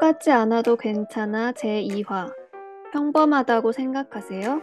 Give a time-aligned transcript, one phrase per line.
[0.00, 2.32] 똑같지 않아도 괜찮아 제2화.
[2.92, 4.62] 평범하다고 생각하세요?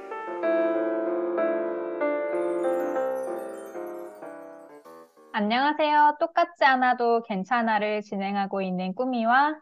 [5.34, 6.16] 안녕하세요.
[6.22, 9.60] 똑같지 않아도 괜찮아를 진행하고 있는 꾸미와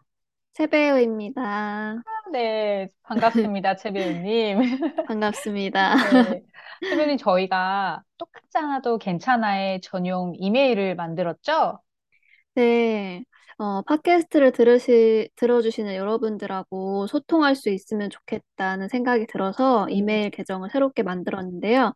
[0.53, 2.03] 최배우입니다.
[2.31, 3.75] 네, 반갑습니다.
[3.77, 4.59] 최 배우님.
[5.07, 5.95] 반갑습니다.
[6.35, 6.43] 네.
[6.87, 11.79] 최 배우님, 저희가 똑같지 않아도 괜찮아의 전용 이메일을 만들었죠?
[12.55, 13.23] 네,
[13.57, 21.01] 어, 팟캐스트를 들으시, 들어주시는 여러분들하고 소통할 수 있으면 좋겠다는 생각이 들어서 음, 이메일 계정을 새롭게
[21.03, 21.93] 만들었는데요.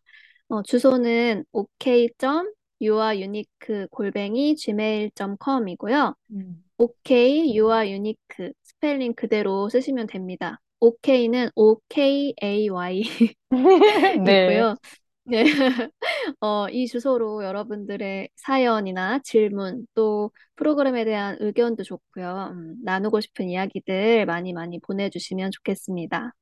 [0.48, 6.14] 어, 주소는 ok.youareunique 골뱅이 gmail.com이고요.
[6.32, 6.64] 음.
[6.78, 10.58] OK, youareunique 스펠링 그대로 쓰시면 됩니다.
[10.80, 13.02] OK는 OKAY
[14.24, 14.46] 네.
[14.46, 14.74] 이고요.
[14.74, 14.78] 네.
[16.40, 22.50] 어, 이 주소로 여러분들의 사연이나 질문, 또 프로그램에 대한 의견도 좋고요.
[22.52, 26.32] 음, 나누고 싶은 이야기들 많이 많이 보내주시면 좋겠습니다.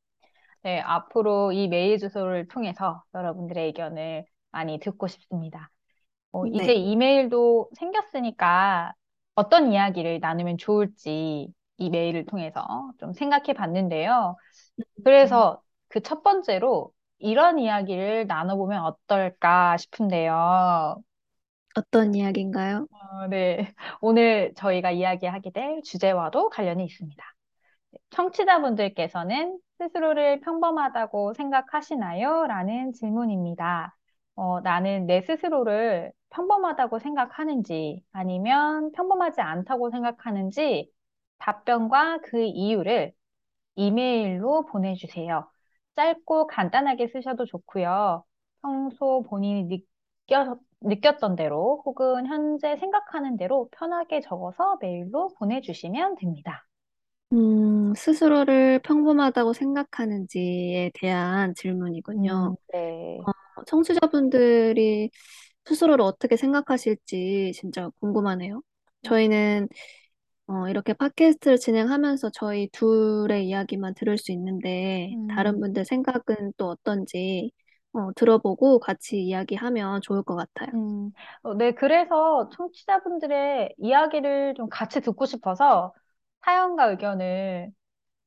[0.63, 5.71] 네, 앞으로 이 메일 주소를 통해서 여러분들의 의견을 많이 듣고 싶습니다.
[6.33, 6.75] 어, 이제 네.
[6.75, 8.95] 이메일도 생겼으니까
[9.35, 12.67] 어떤 이야기를 나누면 좋을지 이 메일을 통해서
[12.99, 14.37] 좀 생각해 봤는데요.
[14.79, 21.03] 음, 그래서 그 첫 번째로 이런 이야기를 나눠보면 어떨까 싶은데요.
[21.77, 22.87] 어떤 이야기인가요?
[22.91, 23.73] 어, 네.
[24.01, 27.25] 오늘 저희가 이야기하게 될 주제와도 관련이 있습니다.
[28.11, 32.47] 청취자분들께서는 스스로를 평범하다고 생각하시나요?
[32.47, 33.97] 라는 질문입니다.
[34.37, 40.91] 어, 나는 내 스스로를 평범하다고 생각하는지 아니면 평범하지 않다고 생각하는지
[41.39, 43.13] 답변과 그 이유를
[43.77, 45.51] 이메일로 보내주세요.
[45.97, 48.25] 짧고 간단하게 쓰셔도 좋고요.
[48.63, 49.69] 평소 본인이
[50.29, 56.67] 느껴, 느꼈던 대로 혹은 현재 생각하는 대로 편하게 적어서 메일로 보내주시면 됩니다.
[57.33, 62.53] 음, 스스로를 평범하다고 생각하는지에 대한 질문이군요.
[62.53, 63.29] 음, 네.
[63.57, 65.11] 어, 청취자분들이
[65.67, 68.63] 스스로를 어떻게 생각하실지 진짜 궁금하네요.
[69.03, 69.69] 저희는
[70.49, 76.69] 어, 이렇게 팟캐스트를 진행하면서 저희 둘의 이야기만 들을 수 있는데 다른 음, 분들 생각은 또
[76.69, 77.51] 어떤지
[77.93, 80.71] 어, 들어보고 같이 이야기하면 좋을 것 같아요.
[80.75, 81.11] 음,
[81.43, 85.93] 어, 네, 그래서 청취자분들의 이야기를 좀 같이 듣고 싶어서
[86.45, 87.71] 사연과 의견을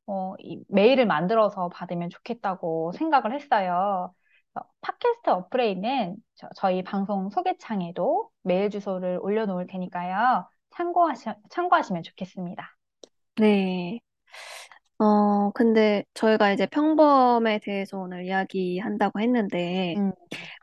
[0.07, 4.13] 어, 이 메일을 만들어서 받으면 좋겠다고 생각을 했어요.
[4.55, 10.49] 어, 팟캐스트 어플에 있는 저, 저희 방송 소개창에도 메일 주소를 올려놓을 테니까요.
[10.71, 12.75] 참고하시, 참고하시면 좋겠습니다.
[13.37, 13.99] 네.
[14.97, 20.11] 어, 근데 저희가 이제 평범에 대해서 오늘 이야기한다고 했는데 음,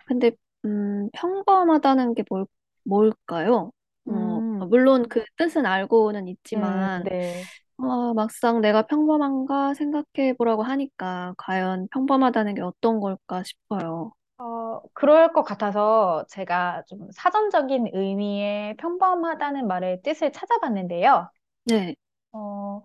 [0.06, 0.33] 근데
[0.65, 2.47] 음, 평범하다는 게 뭘,
[2.84, 3.72] 뭘까요?
[4.06, 7.49] 어, 음, 물론 그 뜻은 알고는 음, 있지만 네.
[7.78, 14.12] 어, 막상 내가 평범한가 생각해 보라고 하니까 과연 평범하다는 게 어떤 걸까 싶어요.
[14.39, 21.31] 어, 그럴 것 같아서 제가 좀 사전적인 의미의 평범하다는 말의 뜻을 찾아봤는데요.
[21.65, 21.97] 네.
[22.33, 22.83] 어,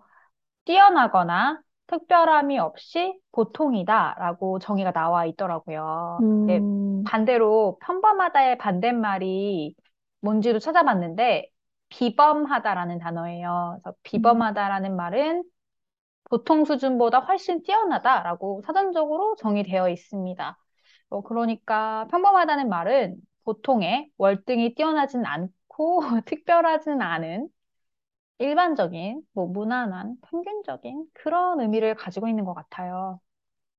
[0.64, 6.26] 뛰어나거나 특별함이 없이 보통이다라고 정의가 나와 있더라고요.
[6.46, 9.74] 네, 음, 반대로 평범하다의 반대말이
[10.20, 11.50] 뭔지도 찾아봤는데
[11.90, 13.80] 비범하다라는 단어예요.
[13.82, 15.44] 그래서 음, 비범하다라는 말은
[16.24, 20.58] 보통 수준보다 훨씬 뛰어나다라고 사전적으로 정의되어 있습니다.
[21.12, 27.48] 어, 그러니까 평범하다는 말은 보통의 월등히 뛰어나진 않고 특별하진 않은
[28.38, 33.20] 일반적인, 뭐 무난한, 평균적인 그런 의미를 가지고 있는 것 같아요.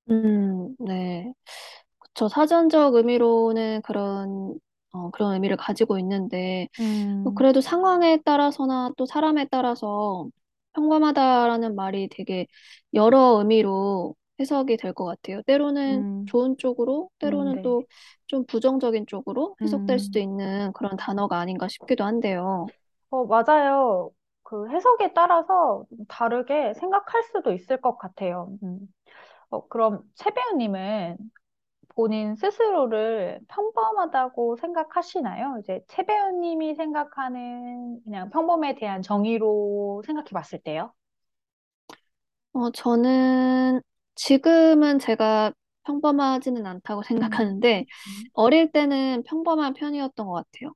[0.09, 1.33] 음, 네.
[1.99, 2.27] 그쵸.
[2.29, 4.59] 사전적 의미로는 그런,
[4.91, 6.67] 어, 그런 의미를 가지고 있는데,
[7.23, 10.29] 뭐 음, 그래도 상황에 따라서나 또 사람에 따라서
[10.73, 12.47] 평범하다라는 말이 되게
[12.93, 15.41] 여러 의미로 해석이 될 것 같아요.
[15.43, 17.63] 때로는 음, 좋은 쪽으로, 음, 때로는 네.
[17.63, 17.83] 또
[18.27, 22.71] 좀 부정적인 쪽으로 해석될 수도 음, 있는 그런 단어가 아닌가 싶기도 한데요.
[23.09, 24.11] 어, 맞아요.
[24.43, 28.57] 그 해석에 따라서 다르게 생각할 수도 있을 것 같아요.
[28.63, 28.79] 음.
[29.49, 31.17] 어, 그럼 최 배우님은
[31.95, 35.57] 본인 스스로를 평범하다고 생각하시나요?
[35.61, 40.93] 이제 최 배우님이 생각하는 그냥 평범에 대한 정의로 생각해 봤을 때요.
[42.53, 43.81] 어, 저는
[44.15, 45.53] 지금은 제가
[45.85, 50.73] 평범하지는 않다고 음, 생각하는데, 음, 어릴 때는 평범한 편이었던 것 같아요.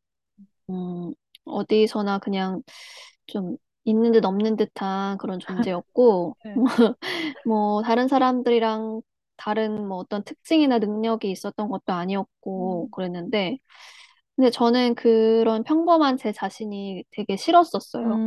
[0.69, 1.13] 음,
[1.45, 2.61] 어디서나 그냥
[3.27, 6.63] 좀 있는 듯 없는 듯한 그런 존재였고, 네.
[7.43, 9.01] 뭐, 다른 사람들이랑
[9.37, 13.57] 다른 뭐 어떤 특징이나 능력이 있었던 것도 아니었고, 음, 그랬는데,
[14.35, 18.21] 근데 저는 그런 평범한 제 자신이 되게 싫었었어요.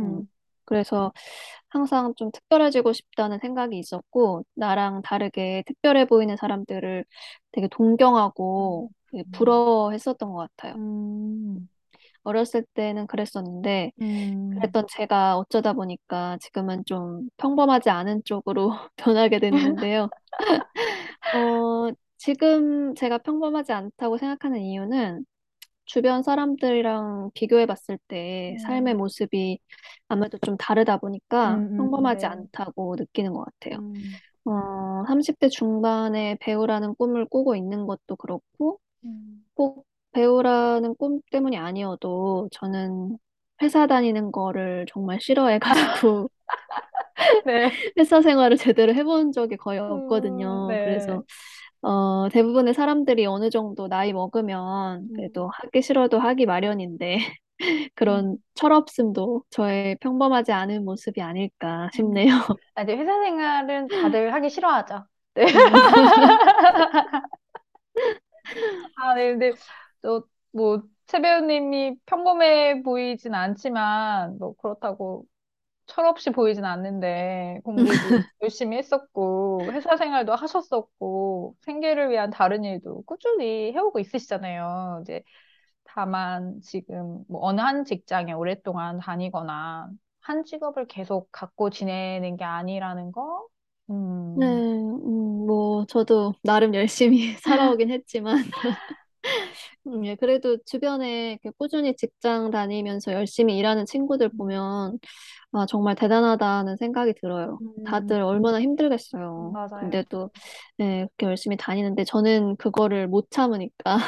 [0.02, 0.28] 음,
[0.70, 1.12] 그래서
[1.68, 7.04] 항상 좀 특별해지고 싶다는 생각이 있었고, 나랑 다르게 특별해 보이는 사람들을
[7.52, 10.76] 되게 동경하고 되게 음, 부러워했었던 것 같아요.
[10.76, 11.68] 음,
[12.24, 20.10] 어렸을 때는 그랬었는데, 음, 그랬던 제가 어쩌다 보니까 지금은 좀 평범하지 않은 쪽으로 변하게 됐는데요.
[21.32, 25.24] 어, 지금 제가 평범하지 않다고 생각하는 이유는
[25.90, 29.58] 주변 사람들이랑 비교해 봤을 때 삶의 음, 모습이
[30.08, 32.26] 아무래도 좀 다르다 보니까 음, 음, 평범하지 네.
[32.26, 33.78] 않다고 느끼는 것 같아요.
[33.78, 39.44] 음, 어, 30대 중반에 배우라는 꿈을 꾸고 있는 것도 그렇고, 음.
[39.54, 43.18] 꼭 배우라는 꿈 때문이 아니어도 저는
[43.62, 46.30] 회사 다니는 거를 정말 싫어해가지고
[47.44, 47.70] 네.
[47.98, 50.66] 회사 생활을 제대로 해본 적이 거의 음, 없거든요.
[50.66, 50.82] 네.
[50.82, 51.22] 그래서
[51.82, 57.18] 어, 대부분의 사람들이 어느 정도 나이 먹으면 그래도 음, 하기 싫어도 하기 마련인데
[57.94, 61.94] 그런 음, 철없음도 저의 평범하지 않은 모습이 아닐까 음.
[61.94, 62.32] 싶네요.
[62.74, 65.06] 아, 이제 회사 생활은 다들 하기 싫어하죠.
[65.34, 65.46] 네.
[65.54, 66.40] 음.
[68.96, 69.52] 아, 네, 근데
[70.02, 75.26] 또 뭐, 최 배우님이 평범해 보이진 않지만, 뭐, 그렇다고
[75.90, 83.98] 철없이 보이진 않는데, 공부도 열심히 했었고, 회사 생활도 하셨었고, 생계를 위한 다른 일도 꾸준히 해오고
[84.00, 85.00] 있으시잖아요.
[85.02, 85.22] 이제,
[85.84, 89.90] 다만 지금 뭐 어느 한 직장에 오랫동안 다니거나,
[90.20, 93.46] 한 직업을 계속 갖고 지내는 게 아니라는 거?
[94.34, 94.62] 네, 음,
[95.04, 98.36] 음, 뭐 저도 나름 열심히 살아오긴 했지만
[99.86, 104.98] 음, 예, 그래도 주변에 이렇게 꾸준히 직장 다니면서 열심히 일하는 친구들 보면
[105.52, 107.58] 아, 정말 대단하다는 생각이 들어요.
[107.60, 109.52] 음, 다들 얼마나 힘들겠어요.
[109.52, 109.90] 맞아요.
[109.90, 110.30] 근데도
[110.80, 113.98] 예, 그렇게 열심히 다니는데 저는 그거를 못 참으니까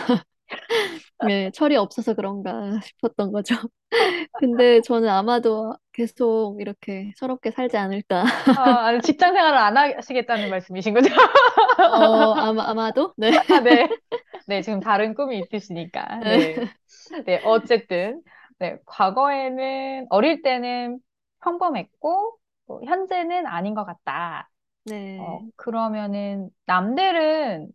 [1.29, 2.53] 예, 철이 없어서 그런가
[2.85, 3.55] 싶었던 거죠.
[4.41, 8.25] 근데 저는 아마도 계속 이렇게 철없게 살지 않을까.
[8.55, 11.09] 아, 아니, 직장 생활을 안 하시겠다는 말씀이신 거죠?
[11.79, 13.15] 어, 아마, 아마도?
[13.17, 13.31] 네.
[13.49, 13.89] 아, 네.
[14.47, 16.21] 네, 지금 다른 꿈이 있으시니까.
[16.25, 16.67] 네.
[17.27, 18.23] 네, 어쨌든.
[18.59, 20.99] 네, 과거에는, 어릴 때는
[21.43, 24.51] 평범했고, 뭐 현재는 아닌 것 같다.
[25.17, 25.53] 어, 네.
[25.57, 27.71] 그러면은, 남들은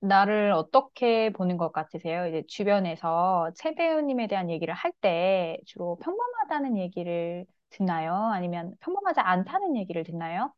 [0.00, 2.26] 나를 어떻게 보는 것 같으세요?
[2.28, 8.14] 이제 주변에서 최 배우님에 대한 얘기를 할 때 주로 평범하다는 얘기를 듣나요?
[8.14, 10.52] 아니면 평범하지 않다는 얘기를 듣나요?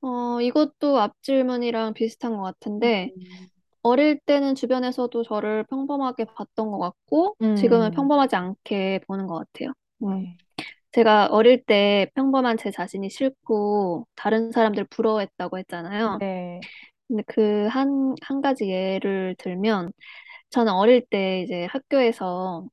[0.00, 3.50] 어, 이것도 앞 질문이랑 비슷한 것 같은데, 음,
[3.82, 9.72] 어릴 때는 주변에서도 저를 평범하게 봤던 것 같고, 지금은 음, 평범하지 않게 보는 것 같아요.
[10.02, 10.38] 음.
[10.96, 11.00] 네.
[11.00, 16.18] 제가 어릴 때 평범한 제 자신이 싫고, 다른 사람들 부러워했다고 했잖아요.
[16.18, 16.60] 네.
[17.08, 19.92] 근데 그 한, 한 가지 예를 들면,
[20.50, 22.66] 저는 어릴 때 이제 학교에서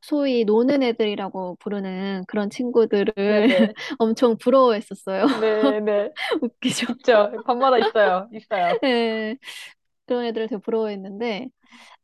[0.00, 3.72] 소위 노는 애들이라고 부르는 그런 친구들을 네네.
[3.98, 5.26] 엄청 부러워했었어요.
[5.26, 6.10] 네네.
[6.42, 6.92] 웃기죠?
[6.94, 7.32] 있죠.
[7.44, 8.28] 밤마다 있어요.
[8.32, 8.78] 있어요.
[8.82, 9.36] 네,
[10.06, 11.48] 그런 애들을 되게 부러워했는데,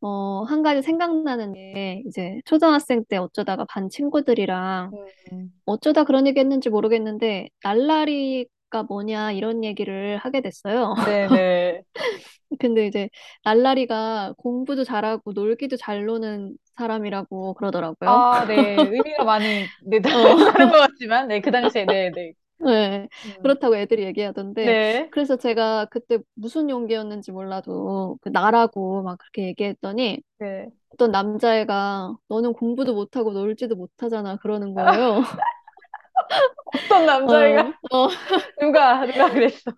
[0.00, 4.92] 어, 한 가지 생각나는 게, 이제 초등학생 때 어쩌다가 반 친구들이랑
[5.32, 5.52] 음.
[5.66, 10.94] 어쩌다 그런 얘기 했는지 모르겠는데, 날라리가 뭐냐, 이런 얘기를 하게 됐어요.
[11.06, 11.82] 네네.
[12.60, 13.08] 근데 이제
[13.44, 18.10] 날라리가 공부도 잘하고 놀기도 잘 노는 사람이라고 그러더라고요.
[18.10, 18.76] 아, 네.
[19.16, 20.00] 의미가 많이, 네, 어,
[20.52, 22.32] 다른 것 같지만, 네, 그 당시에, 네, 네.
[22.64, 23.08] 네.
[23.24, 23.34] 음.
[23.42, 25.10] 그렇다고 애들이 얘기하던데, 네.
[25.10, 30.72] 그래서 제가 그때 무슨 용기였는지 몰라도 그 나라고 막 그렇게 얘기했더니, 네.
[30.90, 35.22] 어떤 남자애가 너는 공부도 못하고 놀지도 못하잖아 그러는 거예요.
[36.64, 38.08] 어떤 어, 남자애가, 어,
[38.60, 39.72] 누가, 누가 그랬어.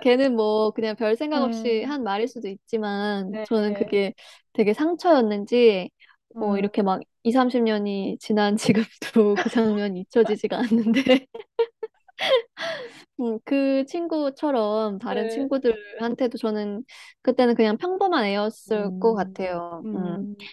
[0.00, 3.74] 걔는 뭐 그냥 별 생각 없이 음, 한 말일 수도 있지만 저는 네.
[3.74, 4.14] 그게
[4.52, 5.90] 되게 상처였는지
[6.38, 11.26] 뭐 음, 이렇게 막 2, 30년이 지난 지금도 그 장면이 잊혀지지가 않는데
[13.20, 15.28] 음, 그 친구처럼 다른 네.
[15.28, 16.84] 친구들한테도 저는
[17.22, 19.86] 그때는 그냥 평범한 애였을 것 음, 같아요.
[19.94, 20.26] 음.
[20.30, 20.50] 음,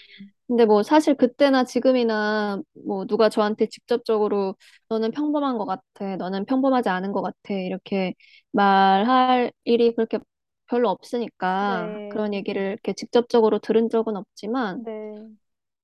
[0.47, 4.55] 근데 뭐 사실 그때나 지금이나 뭐 누가 저한테 직접적으로
[4.89, 8.13] 너는 평범한 것 같아, 너는 평범하지 않은 것 같아 이렇게
[8.51, 10.19] 말할 일이 그렇게
[10.67, 12.35] 별로 없으니까 그런 네.
[12.35, 15.35] 얘기를 이렇게 직접적으로 들은 적은 없지만 네.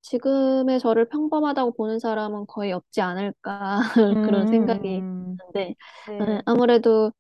[0.02, 3.80] 지금의 저를 평범하다고 보는 사람은 거의 없지 않을까
[4.22, 5.76] 그런 생각이 음, 드는데
[6.22, 6.46] 음, 네.
[6.46, 7.12] 아무래도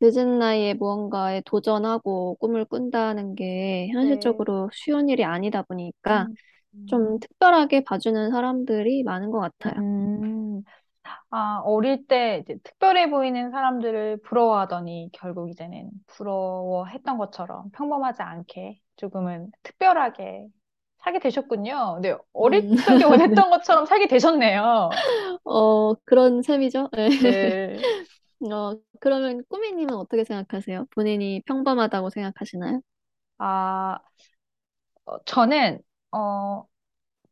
[0.00, 4.46] 늦은 나이에 무언가에 도전하고 꿈을 꾼다는 게 네.
[4.48, 6.38] 현실적으로 쉬운 일이 아니다 보니까 음,
[6.86, 9.74] 좀 음, 특별하게 봐주는 사람들이 많은 것 같아요.
[9.76, 10.62] 음.
[11.30, 19.52] 아, 어릴 때 이제 특별해 보이는 사람들을 부러워하더니 결국 이제는 부러워했던 것처럼 평범하지 않게 조금은
[19.62, 20.48] 특별하게
[21.06, 22.00] 살게 되셨군요.
[22.02, 25.06] 네, 어릴 음, 적에 원했던 것처럼 살게 되셨네요.
[25.44, 26.88] 어, 그런 셈이죠.
[26.92, 27.08] 네.
[27.18, 27.86] 네.
[28.52, 30.86] 어, 그러면 꾸미님은 어떻게 생각하세요?
[30.94, 32.80] 본인이 평범하다고 생각하시나요?
[33.38, 33.98] 아,
[35.04, 35.80] 어, 저는,
[36.12, 36.66] 어,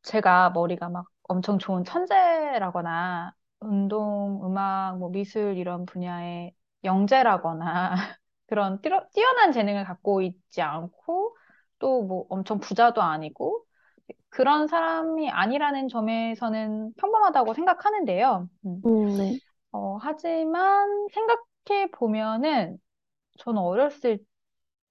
[0.02, 6.54] 제가 머리가 막 엄청 좋은 천재라거나, 운동, 음악, 뭐 미술 이런 분야의
[6.84, 7.94] 영재라거나,
[8.48, 11.36] 그런 뛰어, 뛰어난 재능을 갖고 있지 않고,
[11.78, 13.64] 또 뭐 엄청 부자도 아니고,
[14.30, 18.48] 그런 사람이 아니라는 점에서는 평범하다고 생각하는데요.
[18.66, 18.86] 음.
[18.86, 19.40] 음, 네.
[19.72, 22.78] 어, 하지만 생각해 보면은
[23.40, 24.18] 저는 어렸을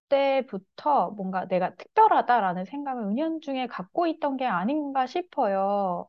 [0.09, 6.07] 때부터 뭔가 내가 특별하다라는 생각을 은연중에 갖고 있던 게 아닌가 싶어요.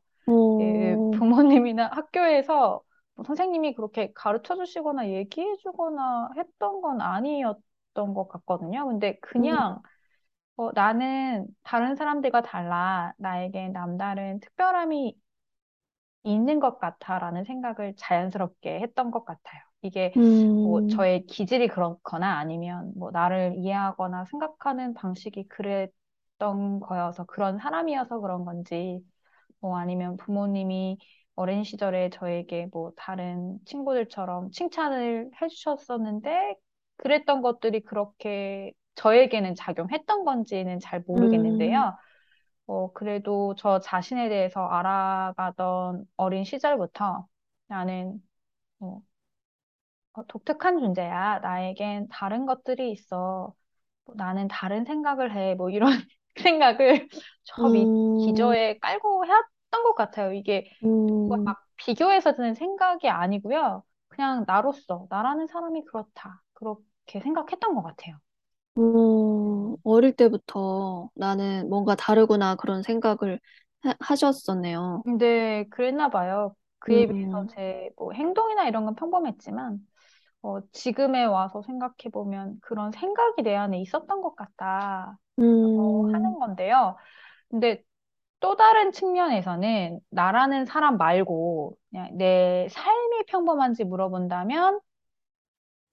[0.61, 2.83] 예, 어, 부모님이나 학교에서
[3.14, 8.87] 뭐 선생님이 그렇게 가르쳐 주시거나 얘기해 주거나 했던 건 아니었던 것 같거든요.
[8.88, 9.83] 근데 음, 그냥
[10.56, 13.12] 어, 나는 다른 사람들과 달라.
[13.18, 15.16] 나에게 남다른 특별함이
[16.25, 19.61] 있는 것 같아라는 생각을 자연스럽게 했던 것 같아요.
[19.82, 20.14] 이게
[20.62, 28.20] 뭐 음, 저의 기질이 그렇거나 아니면 뭐 나를 이해하거나 생각하는 방식이 그랬던 거여서 그런 사람이어서
[28.20, 29.00] 그런 건지
[29.61, 30.99] 뭐 아니면 부모님이
[31.37, 36.56] 어린 시절에 저에게 뭐 다른 친구들처럼 칭찬을 해주셨었는데
[36.99, 41.96] 그랬던 것들이 그렇게 저에게는 작용했던 건지는 잘 음, 모르겠는데요.
[42.66, 47.26] 어, 그래도 저 자신에 대해서 알아가던 어린 시절부터
[47.68, 48.22] 나는
[48.80, 49.02] 어,
[50.12, 51.40] 어, 독특한 존재야.
[51.40, 53.54] 나에겐 다른 것들이 있어.
[54.04, 55.54] 뭐 나는 다른 생각을 해.
[55.54, 55.90] 뭐 이런
[56.36, 57.08] 생각을
[57.44, 60.32] 저 밑 음, 기저에 깔고 해왔던 것 같아요.
[60.32, 63.84] 이게 음, 막 비교해서 드는 생각이 아니고요.
[64.08, 66.42] 그냥 나로서, 나라는 사람이 그렇다.
[66.54, 68.18] 그렇게 생각했던 것 같아요.
[68.76, 73.40] 음, 어릴 때부터 나는 뭔가 다르구나 그런 생각을
[73.83, 75.04] 하, 하셨었네요.
[75.04, 76.54] 근데 그랬나 봐요.
[76.78, 79.78] 그에 비해서 음, 제 뭐 행동이나 이런 건 평범했지만,
[80.43, 86.97] 어, 지금에 와서 생각해 보면 그런 생각이 내 안에 있었던 것 같다라고 음, 하는 건데요.
[87.50, 87.83] 근데
[88.40, 94.81] 또 다른 측면에서는 나라는 사람 말고 그냥 내 삶이 평범한지 물어본다면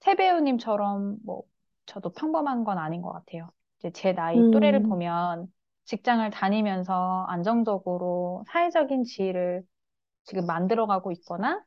[0.01, 1.43] 세배우님처럼 뭐
[1.91, 3.49] 저도 평범한 건 아닌 것 같아요.
[3.79, 5.47] 이제 제 나이 또래를 음, 보면
[5.85, 9.63] 직장을 다니면서 안정적으로 사회적인 지위를
[10.25, 11.63] 지금 만들어가고 있거나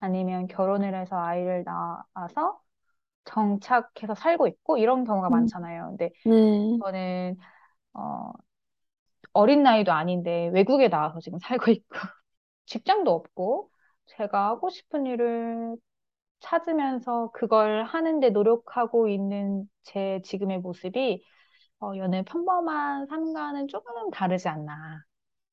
[0.00, 2.60] 아니면 결혼을 해서 아이를 낳아서
[3.26, 5.88] 정착해서 살고 있고 이런 경우가 음, 많잖아요.
[5.90, 7.36] 근데 네, 저는
[7.94, 8.32] 어,
[9.32, 11.88] 어린 나이도 아닌데 외국에 나와서 지금 살고 있고
[12.66, 13.70] 직장도 없고
[14.06, 15.76] 제가 하고 싶은 일을
[16.40, 21.24] 찾으면서 그걸 하는데 노력하고 있는 제 지금의 모습이
[21.80, 25.04] 어, 여느 평범한 삶과는 조금 다르지 않나.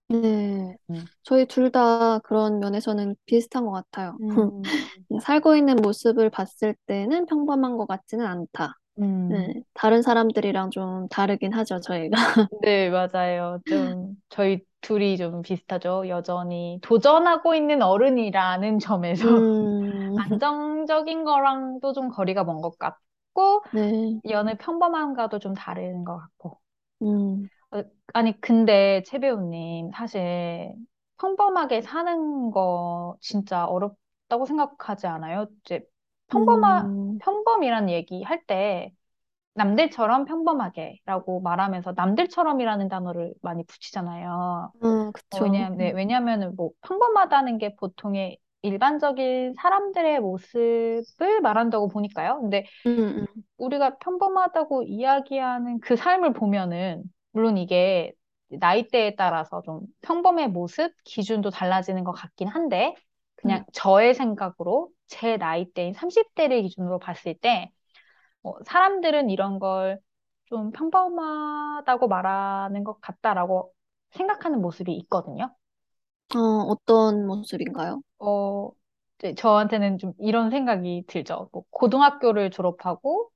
[0.09, 0.77] 네.
[0.89, 1.07] 음.
[1.23, 4.19] 저희 둘 다 그런 면에서는 비슷한 것 같아요.
[4.21, 4.71] 음,
[5.23, 8.73] 살고 있는 모습을 봤을 때는 평범한 것 같지는 않다.
[9.27, 9.63] 네, 음.
[9.73, 12.17] 다른 사람들이랑 좀 다르긴 하죠, 저희가.
[12.61, 13.59] 네, 맞아요.
[13.65, 16.07] 좀, 저희 둘이 좀 비슷하죠.
[16.09, 24.55] 여전히 도전하고 있는 어른이라는 점에서 음, 안정적인 거랑도 좀 거리가 먼 것 같고, 네, 여느
[24.57, 26.59] 평범함과도 좀 다른 것 같고.
[27.01, 30.73] 음, 어, 아니, 근데 최 배우님, 사실
[31.19, 35.47] 평범하게 사는 거 진짜 어렵다고 생각하지 않아요?
[35.65, 35.81] 이제
[36.27, 38.93] 평범하, 음, 평범이란 얘기 할 때,
[39.57, 44.71] 남들처럼 평범하게라고 말하면서 남들처럼이라는 단어를 많이 붙이잖아요.
[44.81, 45.43] 어, 어, 그쵸.
[45.43, 52.39] 왜냐하면, 네, 왜냐하면은 뭐 평범하다는 게 보통의 일반적인 사람들의 모습을 말한다고 보니까요.
[52.41, 53.25] 근데 음, 음,
[53.57, 58.13] 우리가 평범하다고 이야기하는 그 삶을 보면은 물론 이게
[58.49, 62.95] 나이대에 따라서 좀 평범의 모습 기준도 달라지는 것 같긴 한데 음.
[63.35, 67.71] 그냥 저의 생각으로 제 나이대인 30대를 기준으로 봤을 때
[68.43, 69.99] 어, 사람들은 이런 걸
[70.49, 73.73] 좀 평범하다고 말하는 것 같다라고
[74.11, 75.53] 생각하는 모습이 있거든요.
[76.35, 78.01] 어, 어떤 모습인가요?
[78.19, 78.71] 어,
[79.19, 81.49] 이제 저한테는 좀 이런 생각이 들죠.
[81.51, 83.31] 뭐 고등학교를 졸업하고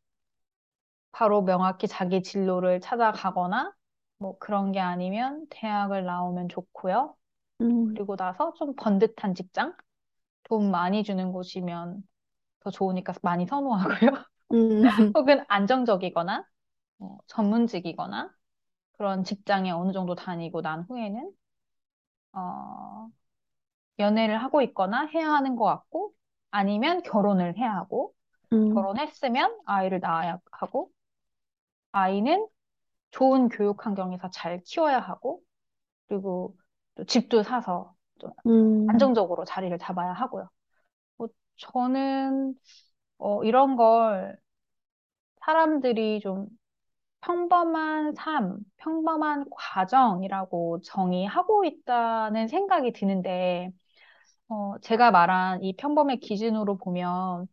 [1.11, 3.73] 바로 명확히 자기 진로를 찾아가거나
[4.17, 7.15] 뭐 그런 게 아니면 대학을 나오면 좋고요.
[7.61, 9.75] 음, 그리고 나서 좀 번듯한 직장,
[10.45, 12.03] 돈 많이 주는 곳이면
[12.61, 14.11] 더 좋으니까 많이 선호하고요.
[14.53, 16.45] 음, 혹은 안정적이거나
[16.97, 18.31] 뭐 전문직이거나
[18.93, 21.33] 그런 직장에 어느 정도 다니고 난 후에는
[22.33, 23.09] 어,
[23.99, 26.13] 연애를 하고 있거나 해야 하는 것 같고
[26.51, 28.15] 아니면 결혼을 해야 하고
[28.53, 30.91] 음, 결혼했으면 아이를 낳아야 하고
[31.91, 32.47] 아이는
[33.11, 35.41] 좋은 교육 환경에서 잘 키워야 하고
[36.07, 36.57] 그리고
[36.95, 40.49] 또 집도 사서 좀 음, 안정적으로 자리를 잡아야 하고요.
[41.17, 42.55] 뭐 저는
[43.19, 44.39] 어, 이런 걸
[45.45, 46.47] 사람들이 좀
[47.21, 53.71] 평범한 삶, 평범한 과정이라고 정의하고 있다는 생각이 드는데,
[54.49, 57.47] 어, 제가 말한 이 평범의 기준으로 보면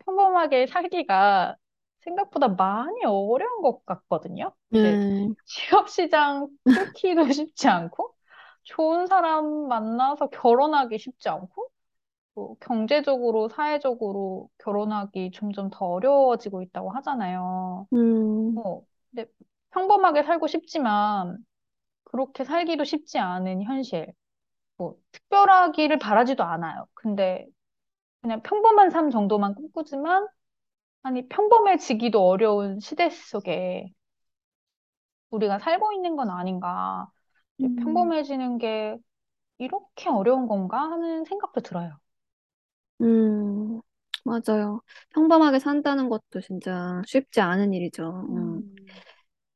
[0.00, 1.56] 평범하게 살기가
[2.00, 4.54] 생각보다 많이 어려운 것 같거든요.
[4.80, 4.98] 네,
[5.46, 8.14] 취업시장 뚫기도 쉽지 않고,
[8.64, 11.70] 좋은 사람 만나서 결혼하기 쉽지 않고,
[12.38, 17.88] 또 경제적으로, 사회적으로 결혼하기 점점 더 어려워지고 있다고 하잖아요.
[17.92, 19.30] 음, 어, 근데
[19.72, 21.38] 평범하게 살고 싶지만
[22.04, 24.12] 그렇게 살기도 쉽지 않은 현실.
[24.78, 26.86] 뭐 특별하기를 바라지도 않아요.
[26.94, 27.46] 근데
[28.22, 30.28] 그냥 평범한 삶 정도만 꿈꾸지만
[31.02, 33.92] 아니 평범해지기도 어려운 시대 속에
[35.30, 37.06] 우리가 살고 있는 건 아닌가.
[37.60, 38.96] 음, 평범해지는 게
[39.58, 41.98] 이렇게 어려운 건가 하는 생각도 들어요.
[43.00, 43.80] 음,
[44.24, 44.82] 맞아요.
[45.10, 48.26] 평범하게 산다는 것도 진짜 쉽지 않은 일이죠.
[48.34, 48.62] 음.
[48.68, 49.02] 음,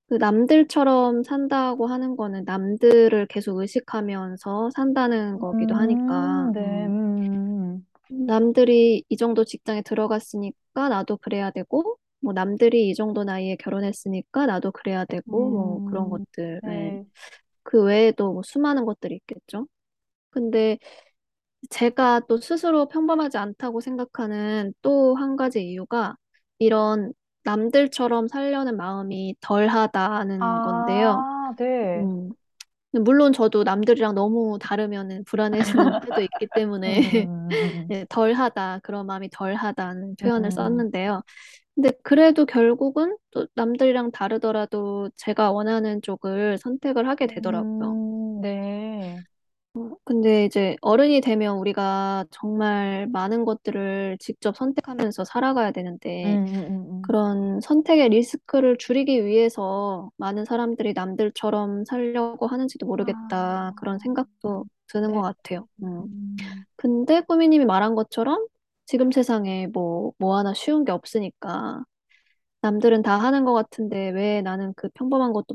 [0.09, 6.93] 그 남들처럼 산다고 하는 거는 남들을 계속 의식하면서 산다는 거기도 하니까, 음, 네,
[7.31, 7.87] 음.
[8.13, 14.47] 음, 남들이 이 정도 직장에 들어갔으니까 나도 그래야 되고, 뭐 남들이 이 정도 나이에 결혼했으니까
[14.47, 16.67] 나도 그래야 되고, 뭐 그런 음, 것들, 예.
[16.67, 17.05] 네,
[17.65, 19.69] 그 외에도 뭐 수많은 것들이 있겠죠.
[20.31, 20.79] 근데
[21.71, 26.17] 제가 또 스스로 평범하지 않다고 생각하는 또 한 가지 이유가
[26.59, 27.13] 이런
[27.45, 31.25] 남들처럼 살려는 마음이 덜하다는 건데요.
[31.25, 32.33] 아, 네, 음.
[32.93, 37.29] 물론 저도 남들이랑 너무 다르면은 불안해지는 때도 있기 때문에 음,
[37.89, 41.23] 네, 덜하다, 그런 마음이 덜하다는 표현을 음, 썼는데요.
[41.75, 47.97] 근데 그래도 결국은 또 남들이랑 다르더라도 제가 원하는 쪽을 선택을 하게 되더라고요.
[47.97, 49.25] 음, 네.
[49.75, 55.73] 어, 근데 이제 어른이 되면 우리가 정말 많은 것들을 직접 선택하면서 살아가야
[56.25, 62.87] 음, 되는데 음, 음, 그런 선택의 리스크를 줄이기 위해서 많은 사람들이 남들처럼 살려고 하는지도 음.
[62.87, 63.73] 모르겠다.
[63.77, 65.23] 그런 아, 생각도 드는 것 네.
[65.23, 65.69] 같아요.
[65.85, 66.09] 음.
[66.13, 68.47] 음, 근데 꾸미님이 말한 것처럼
[68.87, 71.85] 지금 세상에 뭐, 뭐 하나 쉬운 게 없으니까
[72.63, 75.55] 남들은 다 하는 것 같은데 왜 나는 그 평범한 것도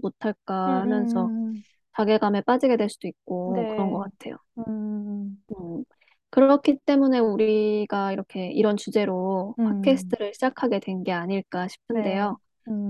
[0.68, 1.64] 음, 못할까 하면서 음,
[1.98, 4.12] 자괴감에 빠지게 될 수도 있고 그런 것 네.
[4.12, 4.38] 같아요.
[4.68, 5.84] 음, 음,
[6.30, 12.28] 그렇기 때문에 우리가 이렇게 이런 주제로 음, 팟캐스트를 시작하게 된 게 아닐까 네.
[12.28, 12.38] 싶은데요.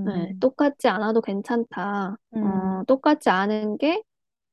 [0.04, 2.18] 네, 음, 똑같지 않아도 괜찮다.
[2.36, 4.04] 음, 어, 똑같지 않은 게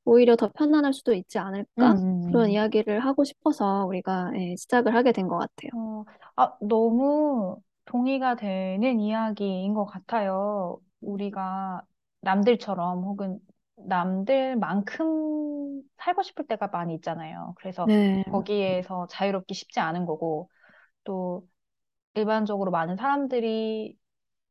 [0.04, 2.00] 오히려 더 편안할 수도 있지 않을까?
[2.24, 2.50] 그런 음.
[2.50, 5.72] 이야기를 하고 싶어서 우리가 예, 시작을 하게 된 것 같아요.
[5.72, 6.04] 어,
[6.36, 10.80] 아, 너무 동의가 되는 이야기인 것 같아요.
[11.00, 11.82] 우리가
[12.20, 13.40] 남들처럼 혹은
[13.88, 17.54] 남들만큼 살고 싶을 때가 많이 있잖아요.
[17.58, 20.50] 그래서 네, 거기에서 자유롭기 쉽지 않은 거고,
[21.04, 21.48] 또
[22.14, 23.98] 일반적으로 많은 사람들이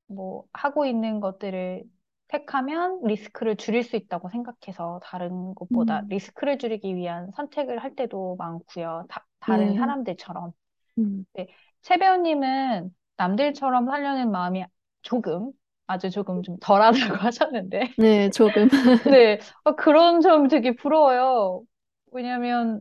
[0.08, 1.84] 뭐 하고 있는 것들을
[2.30, 8.36] 택하면 리스크를 줄일 수 있다고 생각해서 다른 것보다 음, 리스크를 줄이기 위한 선택을 할 때도
[8.38, 9.06] 많고요.
[9.10, 10.54] 다, 다른 네, 사람들처럼.
[10.98, 11.48] 음, 네.
[11.82, 14.65] 최 배우님은 남들처럼 살려는 마음이
[15.02, 15.52] 조금,
[15.93, 17.93] 아주 조금 좀 덜하다고 하셨는데.
[17.95, 18.67] 네, 조금.
[19.06, 19.39] 네.
[19.63, 21.63] 어, 그런 점 되게 부러워요.
[22.12, 22.79] 왜냐면,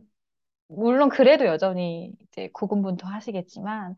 [0.67, 3.95] 물론 그래도 여전히 이제 고군분투 하시겠지만,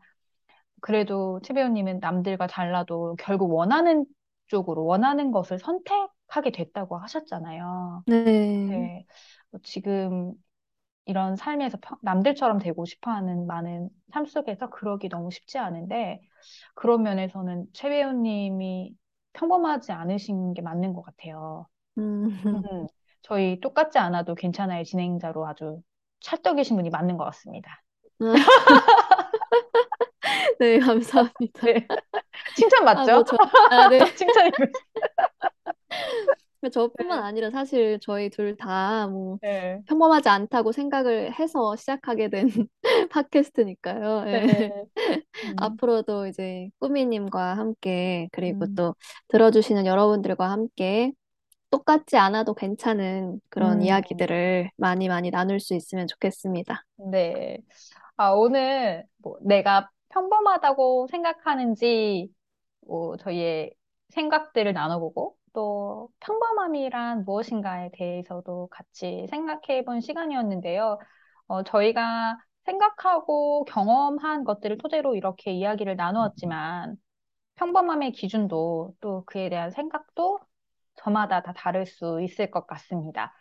[0.80, 4.06] 그래도 최 배우님은 남들과 달라도 결국 원하는
[4.48, 8.04] 쪽으로 원하는 것을 선택하게 됐다고 하셨잖아요.
[8.06, 9.06] 네, 네.
[9.50, 10.34] 뭐 지금
[11.06, 16.20] 이런 삶에서 평- 남들처럼 되고 싶어 하는 많은 삶 속에서 그러기 너무 쉽지 않은데,
[16.74, 18.96] 그런 면에서는 최 배우님이
[19.36, 21.66] 평범하지 않으신 게 맞는 것 같아요.
[21.98, 22.86] 음, 음,
[23.22, 24.84] 저희 똑같지 않아도 괜찮아요.
[24.84, 25.80] 진행자로 아주
[26.20, 27.82] 찰떡이신 분이 맞는 것 같습니다.
[30.58, 31.34] 네, 감사합니다.
[31.66, 31.86] 네.
[32.56, 33.24] 칭찬 아, 뭐 맞죠?
[33.24, 33.36] 저,
[33.70, 33.98] 아, 네.
[34.16, 36.35] 칭찬이고 있어요.
[36.70, 37.24] 저뿐만 네.
[37.24, 39.82] 아니라 사실 저희 둘 다 뭐 네.
[39.86, 42.48] 평범하지 않다고 생각을 해서 시작하게 된
[43.10, 44.24] 팟캐스트니까요.
[44.30, 44.46] 네.
[44.48, 44.84] 예.
[45.44, 48.94] 음, 앞으로도 이제 꾸미님과 함께 그리고 음, 또
[49.28, 51.12] 들어주시는 여러분들과 함께
[51.70, 56.84] 똑같지 않아도 괜찮은 그런 음, 이야기들을 많이 많이 나눌 수 있으면 좋겠습니다.
[57.10, 57.58] 네.
[58.16, 62.30] 아, 오늘 뭐 내가 평범하다고 생각하는지
[62.82, 63.74] 뭐 저희의
[64.10, 70.98] 생각들을 나눠보고 또 평범함이란 무엇인가에 대해서도 같이 생각해 본 시간이었는데요.
[71.46, 76.96] 어, 저희가 생각하고 경험한 것들을 토대로 이렇게 이야기를 나누었지만
[77.54, 80.40] 평범함의 기준도 또 그에 대한 생각도
[80.96, 83.32] 저마다 다 다를 수 있을 것 같습니다.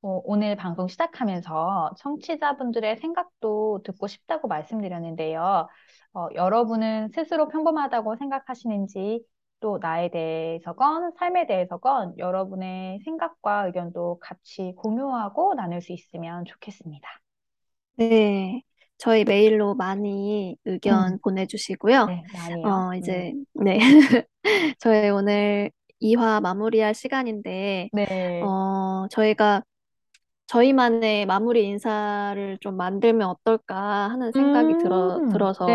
[0.00, 5.68] 어, 오늘 방송 시작하면서 청취자분들의 생각도 듣고 싶다고 말씀드렸는데요.
[6.14, 9.22] 어, 여러분은 스스로 평범하다고 생각하시는지
[9.60, 17.08] 또 나에 대해서건 삶에 대해서건 여러분의 생각과 의견도 같이 공유하고 나눌 수 있으면 좋겠습니다.
[17.96, 18.62] 네.
[18.96, 22.10] 저희 메일로 많이 의견 음, 보내주시고요.
[22.10, 22.68] 네, 많이요.
[22.70, 23.78] 어, 음, 이제, 네.
[24.80, 28.04] 저희 오늘 2화 마무리할 시간인데, 네.
[28.40, 29.62] 어, 저희가
[30.48, 35.66] 저희만의 마무리 인사를 좀 만들면 어떨까 하는 생각이 들어, 음, 네, 들어서,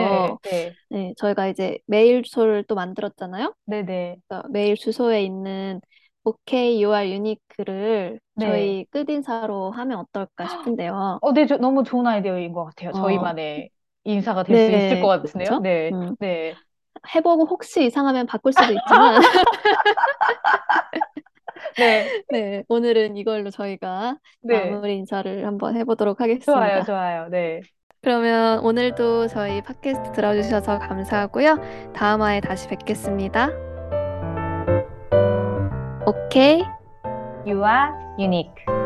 [0.43, 3.53] 네, 네, 저희가 이제 메일 주소를 또 만들었잖아요.
[3.65, 5.79] 네, 네, 그래서 메일 주소에 있는
[6.23, 8.45] OK, you are unique를 네.
[8.45, 11.19] 저희 끝인사로 하면 어떨까 싶은데요.
[11.21, 12.89] 어, 네, 저, 너무 좋은 아이디어인 것 같아요.
[12.91, 13.69] 어, 저희만의
[14.05, 15.47] 인사가 될 수 있을 것 네, 같은데요.
[15.49, 15.59] 그렇죠?
[15.61, 16.55] 네, 음, 네,
[17.15, 19.21] 해보고 혹시 이상하면 바꿀 수도 있지만,
[21.77, 24.71] 네, 네, 오늘은 이걸로 저희가 네.
[24.71, 26.83] 마무리 인사를 한번 해보도록 하겠습니다.
[26.83, 27.29] 좋아요.
[27.29, 27.61] 네.
[28.01, 31.93] 그러면 오늘도 저희 팟캐스트 들어주셔서 감사하고요.
[31.93, 33.49] 다음 화에 다시 뵙겠습니다.
[36.05, 36.63] 오케이.
[37.45, 38.82] Are unique.